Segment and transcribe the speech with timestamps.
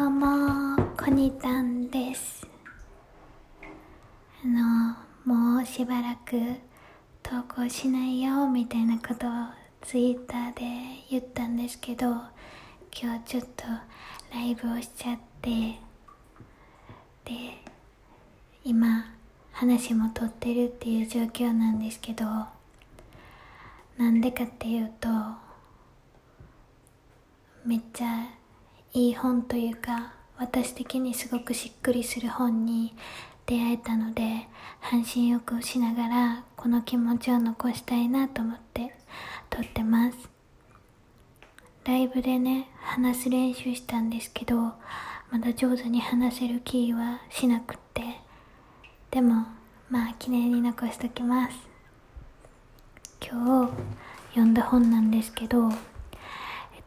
[0.00, 2.48] どうも、コニタンです。
[4.42, 6.40] あの、もうしばらく
[7.22, 9.30] 投稿しないよ、みたいなことを
[9.82, 10.62] ツイッターで
[11.10, 12.06] 言ったんですけど、
[12.98, 13.64] 今日ちょっと
[14.32, 15.76] ライブをしちゃって、で、
[18.64, 19.04] 今、
[19.52, 22.50] 話も撮ってるっていう状況なんですけど、な
[24.10, 25.08] んでかっていうと、
[27.66, 28.39] めっちゃ
[28.92, 32.92] いい本というか私的にすごくしっくりする本に
[33.46, 34.48] 出会えたので
[34.80, 38.92] 半身浴をしながらこの気持ちを残したいなと思って
[39.48, 40.16] 撮ってます。
[41.84, 48.02] ライブでね話す練習したんですけどまだ上手に話せる気はしなくって
[49.10, 49.46] でも
[49.88, 51.56] まあ記念に残しときます。
[53.20, 53.72] 今日
[54.30, 55.68] 読んだ本なんですけど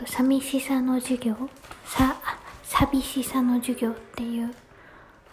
[0.00, 1.36] と、寂しさの授業？
[1.84, 2.16] さ
[2.62, 4.54] 寂しさの授業っていう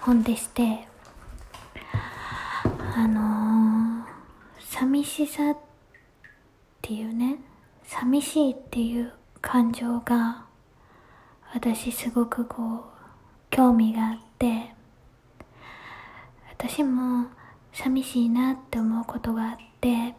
[0.00, 0.86] 本でして
[2.94, 4.04] あのー、
[4.58, 5.56] 寂しさっ
[6.82, 7.36] ていうね
[7.84, 10.44] 寂しいっていう感情が
[11.54, 12.82] 私すごくこう
[13.50, 14.74] 興味があって
[16.58, 17.28] 私も
[17.72, 20.14] 寂しいなって思うことがあって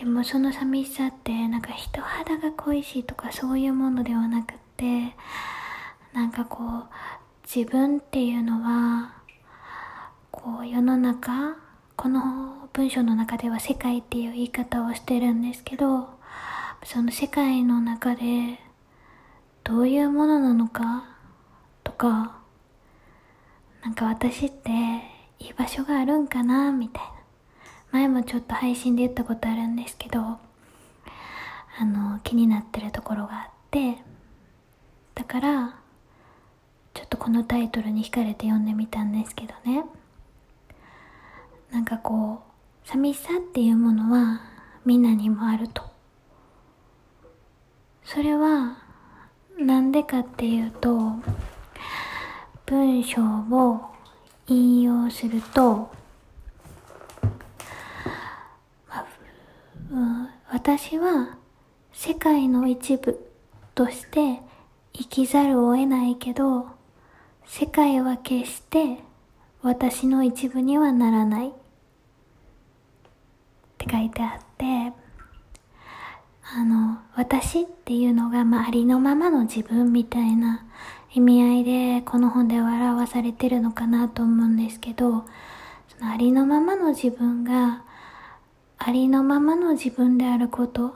[0.00, 5.14] でもその寂しさってなんか人肌が恋しいとかそういうものではなくって
[6.14, 6.84] なんかこう
[7.44, 9.12] 自分っていうのは
[10.30, 11.54] こう世の中
[11.96, 16.08] この文章の中では世界っていう言い方をしてるんですけど
[16.82, 18.58] その世界の中で
[19.64, 21.04] どういうものなのか
[21.84, 22.38] とか
[23.82, 24.70] なんか私って
[25.40, 27.19] 居場所があるんかなみたいな。
[27.92, 30.38] 前もちょっと配信で言ったことあるんですけどあ
[31.84, 33.96] の気になってるところがあって
[35.14, 35.76] だから
[36.94, 39.84] ちょっとこのタイトルに惹かれて読んでみたんですけどね。
[41.70, 42.42] なんかこ
[42.84, 44.40] う寂しさっていうものは
[44.84, 45.82] みんなにもあると。
[48.04, 48.76] それは
[49.56, 51.12] なんでかっていうと
[52.66, 53.80] 文章を
[54.48, 55.90] 引用すると
[59.92, 60.28] うん、
[60.62, 61.38] 私は
[61.90, 63.30] 世界の一部
[63.74, 64.42] として
[64.92, 66.66] 生きざるを得ないけど
[67.46, 68.98] 世界は決して
[69.62, 71.48] 私の一部にはならない。
[71.48, 71.52] っ
[73.78, 74.92] て書いてあって
[76.42, 80.66] あの私っていうのが、まあ、ありのままの自分みたいな
[81.14, 85.24] 意味合いでこの本では表されてるのかなと思うんですけど
[85.88, 87.84] そのありのままの自分が
[88.82, 90.94] ありのままの自分であること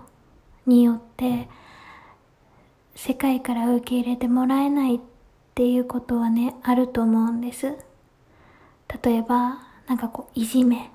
[0.66, 1.50] によって
[2.94, 5.00] 世界から受け入れてもらえないっ
[5.54, 7.74] ていうことはねあると思うんです。
[9.04, 10.90] 例えばなんかこういじめ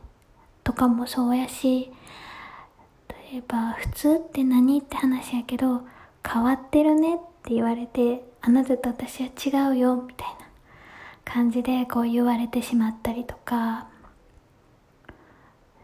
[0.63, 1.91] とかもそうやし
[3.31, 5.81] 例えば普通って何って話やけど
[6.27, 10.35] 変わってるねって言われてあなたと私は違うよみたいな
[11.23, 13.87] 感じでこう言われてしまったりとか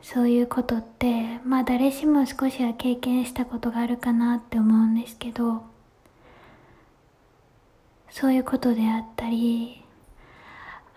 [0.06, 5.64] そういうことってまあ誰しも少しは経験したことがあるかなって思うんですけど
[8.12, 9.84] そういうことであったり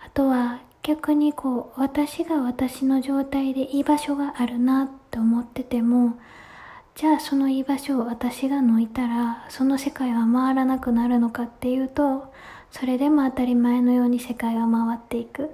[0.05, 6.19] あとは逆にこう私が私の状態で居場所があるなって思ってても
[6.93, 12.31] じゃあその居場所を私が抜いたらその世界は回らなくなるのかっていうと
[12.69, 15.49] それでも当たり前のように世界は回っていく。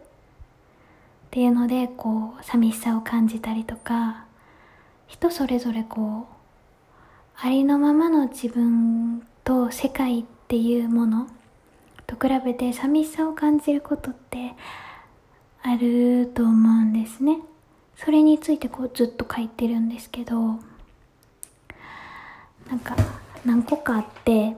[1.35, 4.23] っていうのでこう寂しさを感じたりとか
[5.05, 6.35] 人それぞれこう
[7.35, 11.27] ありのままの自分と世界っていうもの
[12.07, 14.53] と比べて寂しさを感じることって
[15.61, 16.53] あると思う
[16.85, 17.39] んですね。
[17.97, 20.53] それについてこうずっと書いてるんですけどな
[22.75, 22.95] んか
[23.43, 24.55] 何個かあって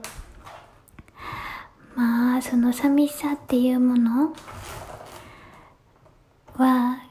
[1.96, 4.32] まあその寂しさっていうもの
[6.58, 7.04] は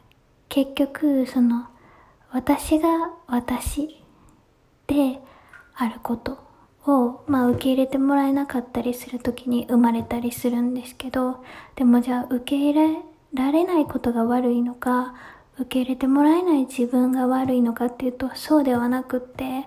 [0.50, 1.68] 結局その
[2.32, 2.90] 私が
[3.28, 4.04] 私
[4.88, 5.20] で
[5.74, 6.38] あること
[6.86, 11.44] を、まあ、受け入れてもらえなかったりする時に生まれたりするんですけど
[11.76, 12.98] でもじゃあ受け入れ
[13.34, 15.16] られないことが悪いのか
[15.58, 19.66] 受け入れてもらえない自分が悪いのかっていうとそうではなくって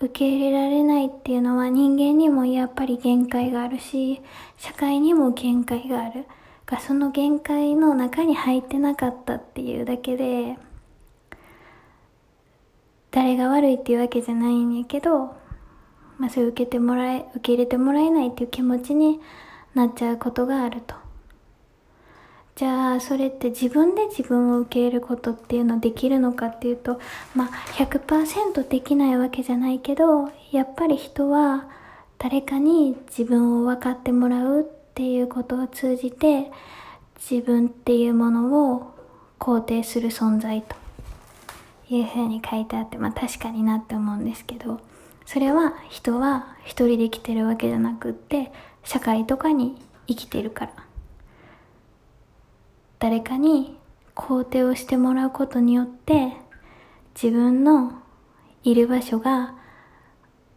[0.00, 4.22] 受け入れられないっていうのは人間にもやっぱり限界があるし
[4.56, 6.24] 社会にも限界がある。
[6.68, 10.58] がその限界の中に入ってなかったっていうだけで
[13.10, 15.34] 誰が悪いっていうわけじゃないんやけど、
[16.18, 19.18] まあ、それ受けてもらえ受け入れてもらえないっていう気持ちに
[19.74, 20.94] なっちゃうことがあると。
[22.54, 26.98] じゃあそれって自分で自分を受け入れることっていうのできるのかっていうと
[27.32, 31.68] まあ100%できないわけじゃないけどやっぱり人は
[32.18, 36.50] 誰かに自分を分かってもらうっていうことを通じて
[37.16, 38.94] 自分っていうものを
[39.38, 40.74] 肯定する存在と
[41.88, 44.80] いうふうに書いてあってまあ確かになって思うんですけど
[45.24, 48.50] それは人は一人で生きてるわけじゃなくって
[48.82, 50.72] 社会とかに生きてるから。
[52.98, 53.78] 誰かに
[54.16, 56.32] 肯定をしてもらうことによって
[57.14, 58.02] 自分の
[58.64, 59.54] いる場所が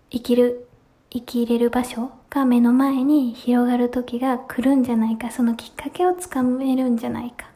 [0.09, 0.67] 生きる
[1.11, 7.51] 生きれる場所が目の前に広がる時が来るんじゃないかそのきっかけをつかめるんじゃないか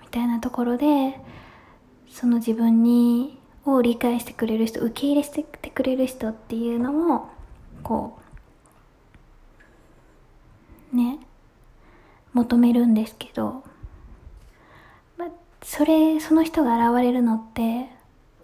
[0.00, 1.20] みたいなところで
[2.08, 7.28] その自分にを理解してくれる人受け入れしてくれる人っていうのを
[7.82, 8.18] こ
[10.94, 11.18] うね
[12.32, 13.64] 求めるんですけど、
[15.16, 15.26] ま
[15.62, 17.88] それその人が現れるのって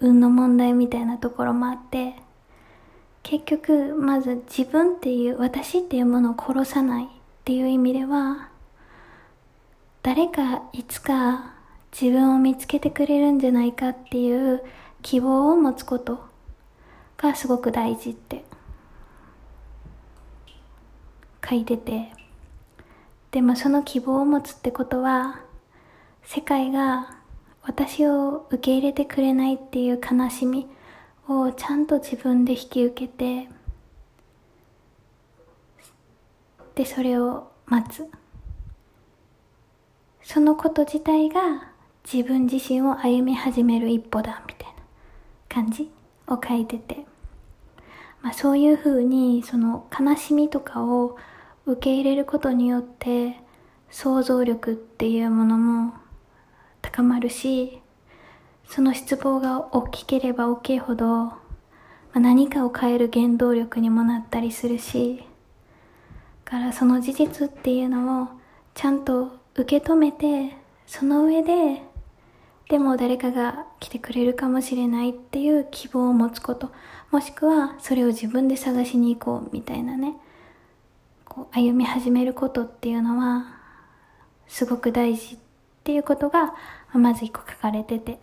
[0.00, 2.14] 運の問題みたいなところもあって
[3.22, 7.08] 結局まず自分っていう私っていうものを殺さないっ
[7.44, 8.48] ていう意味では
[10.02, 11.54] 誰かいつか
[11.92, 14.62] 自分を見つけてくれるんじゃないかっていう
[15.02, 16.24] 希望を持つこと
[17.16, 18.44] がすごく大事って
[21.48, 22.22] 書いてて。
[23.32, 25.40] でもその希望を持つってことは
[26.22, 27.16] 世界が
[27.62, 30.68] 私を受け入れてくれないっていう悲しみ
[31.40, 33.48] をちゃんと自分で引き受けて
[36.74, 38.08] でそれを待つ。
[40.22, 41.72] そのこと自体が
[42.10, 44.74] 自分自身を歩み始める一歩だみたいな
[45.48, 45.90] 感じ
[46.26, 47.04] を書いてて、
[48.22, 51.18] まあ、そういうふうにその悲しみとかを
[51.66, 53.40] 受け入れることによって
[53.90, 55.94] 想像力っていうものも
[56.80, 57.81] 高まるし
[58.66, 61.38] その失望が大きければ大きいほど、ま
[62.14, 65.24] あ、何かを変える原動力にもなったりするし
[66.44, 68.28] からその事実っていうのを
[68.74, 70.56] ちゃんと受け止めて
[70.86, 71.82] その上で
[72.68, 76.70] でも誰かが来てくれるかもしれないっていう希望を持つこと
[77.10, 80.16] もしくはそれを自分で探しに行こうみたいなね
[81.24, 83.58] こう歩み始めることっていうのは
[84.46, 85.38] すごく大事っ
[85.84, 86.54] ていうことが
[86.92, 88.18] まず一個書かれてて。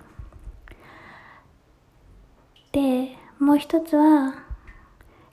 [2.71, 4.43] でもう一つは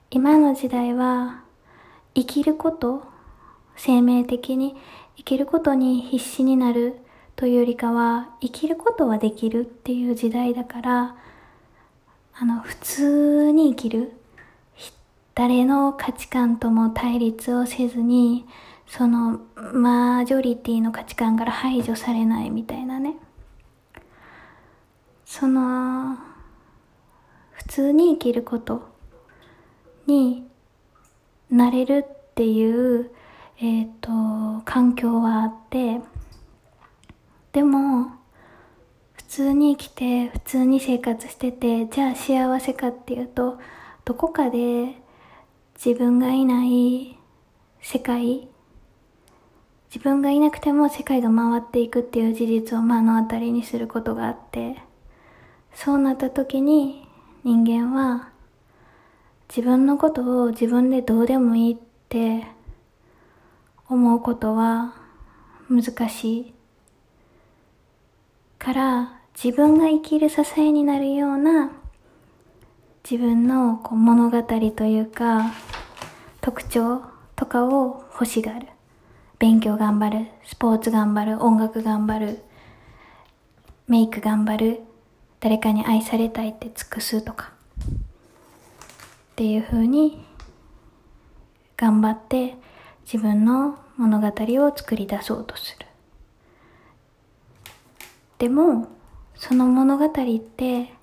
[0.09, 1.43] 今の時代は
[2.15, 3.03] 生きること
[3.75, 4.75] 生命的に
[5.17, 6.95] 生きることに必死になる
[7.35, 11.15] というよりかは生きることはできるっていう時代だから
[12.33, 14.11] あの普通に生きる。
[15.37, 18.47] 誰の価値観とも対立をせずに
[18.87, 19.41] その
[19.71, 23.17] マジョリティの価値観から排除されないみたいなね。
[25.25, 26.17] その
[27.77, 28.89] 通に生きること
[30.07, 30.47] に
[31.51, 33.11] なれるっていう
[33.59, 36.01] えっ、ー、と環境はあって
[37.51, 38.13] でも
[39.13, 43.59] 普通に生きて普通に生活しててじゃあ幸せかっていうと
[44.05, 44.95] どこかで
[45.75, 47.15] 自分がいない
[47.79, 48.47] 世界
[49.93, 54.77] 自分がいなくても世界が回っていくっていう事実を目の当たりにすることがあって
[55.75, 57.06] そうなった時に
[57.47, 58.27] 人間は
[59.47, 61.77] 自分のことを自分でどうでもいいっ
[62.09, 62.45] て
[63.87, 64.93] 思うことは
[65.69, 66.53] 難しい。
[68.59, 71.71] から自分が生きる支えになるような
[73.09, 75.53] 自分のこう物語というか
[76.41, 77.01] 特徴
[77.37, 78.67] とかを欲しがる。
[79.39, 80.25] 勉強頑張る。
[80.43, 81.41] スポーツ頑張る。
[81.41, 82.39] 音楽頑張る。
[83.87, 84.86] メイク頑張る。
[85.39, 87.51] 誰かに愛されたいって尽くすとか。
[87.81, 90.25] っていう風に
[91.75, 92.55] 頑張って
[93.03, 95.85] 自分の物語を作り出そうとする。
[98.39, 98.87] でも
[99.35, 100.93] その物語って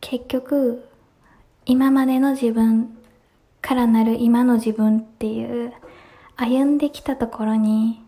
[0.00, 0.88] 結局
[1.64, 2.96] 今までの自分
[3.60, 5.72] からなる今の自分っていう
[6.36, 8.04] 歩んできたところに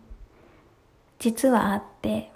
[1.19, 2.31] 実はあって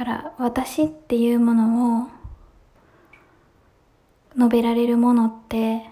[0.00, 2.08] から私っていうものを
[4.34, 5.82] 述べられるものって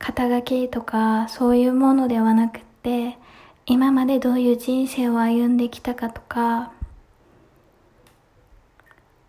[0.00, 3.18] 肩書きとかそういうものではなくて
[3.66, 6.72] 今までどういう人生を歩んできたかとか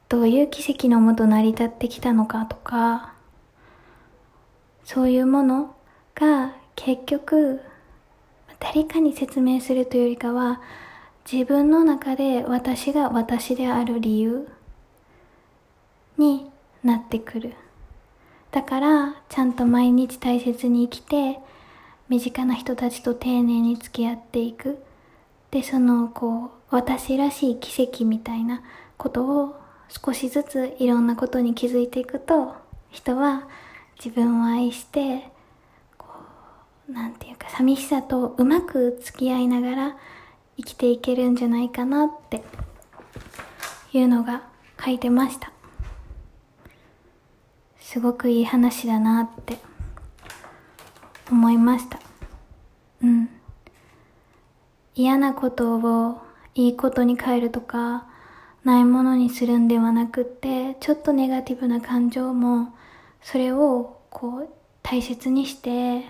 [0.09, 3.13] どういう奇跡のもと成り立ってきたのかとか
[4.83, 5.75] そういうもの
[6.15, 7.61] が結局
[8.59, 10.59] 誰かに説明するというよりかは
[11.31, 14.49] 自分の中で私が私である理由
[16.17, 16.51] に
[16.83, 17.53] なってくる。
[18.51, 21.39] だからちゃんと毎日大切に生きて
[22.09, 24.83] 身近な人たちと丁寧に付き合っていく。
[25.51, 28.61] でそのこう私らしい奇跡みたいな
[28.97, 29.55] ことを
[29.87, 32.55] 少しずついろんなことに気づいていくと
[32.89, 33.47] 人は
[34.03, 35.29] 自分を愛して
[35.97, 36.07] こ
[36.89, 39.97] うなんていうか寂しさとうまく付き合いながら
[40.61, 42.43] 生きていけるんじゃないかなって
[43.93, 44.43] いうのが
[44.83, 45.51] 書いてました。
[47.79, 49.57] すごくいい話だなって
[51.31, 51.99] 思いました。
[53.03, 53.29] うん。
[54.93, 56.21] 嫌なことを
[56.53, 58.05] いいことに変えるとか
[58.63, 62.73] ないものにするんではなくってちょっとネガティブな感情も
[63.21, 64.49] それをこう
[64.83, 66.05] 大切にして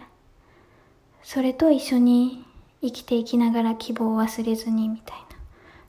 [1.23, 2.43] それと一緒に
[2.81, 5.25] 生きていきながら希望を忘れずにみたいな。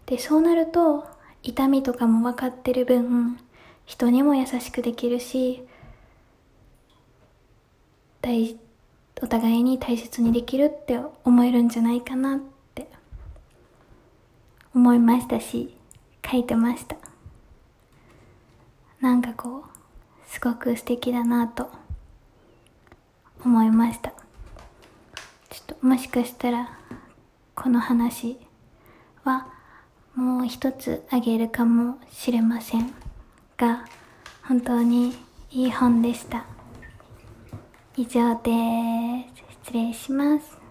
[0.07, 1.07] でそうなると
[1.43, 3.39] 痛みとかも分かってる分
[3.85, 5.65] 人にも優しくできるし
[8.21, 8.57] 大
[9.23, 12.41] お互いに大切にできるって思えるんじゃないかなっ
[12.75, 12.89] て
[14.75, 15.75] 思いましたし
[16.29, 16.97] 書いてました。
[19.01, 21.69] なんかこうすごく素敵だなと
[23.45, 24.12] 思いました。
[25.83, 26.79] もしかしたら
[27.57, 28.39] この話
[29.25, 29.49] は
[30.15, 32.95] もう一つあげるかもしれません
[33.57, 33.85] が
[34.45, 35.13] 本当に
[35.51, 36.45] いい本でした。
[37.97, 39.43] 以上です。
[39.65, 40.62] 失礼します。